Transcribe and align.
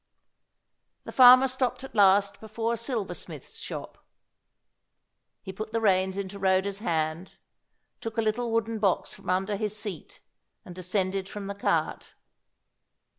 The 1.03 1.11
farmer 1.11 1.47
stopped 1.47 1.83
at 1.83 1.93
last 1.93 2.39
before 2.39 2.73
a 2.73 2.77
silversmith's 2.77 3.59
shop. 3.59 4.03
He 5.43 5.53
put 5.53 5.73
the 5.73 5.79
reins 5.79 6.17
into 6.17 6.39
Rhoda's 6.39 6.79
hand, 6.79 7.33
took 7.99 8.17
a 8.17 8.21
little 8.23 8.51
wooden 8.51 8.79
box 8.79 9.13
from 9.13 9.29
under 9.29 9.55
his 9.57 9.77
seat, 9.77 10.19
and 10.65 10.73
descended 10.73 11.29
from 11.29 11.45
the 11.45 11.53
cart. 11.53 12.15